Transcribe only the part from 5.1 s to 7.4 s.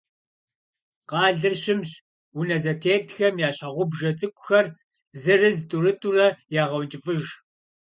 зырыз-тӏурытӏурэ ягъэункӏыфӏыж.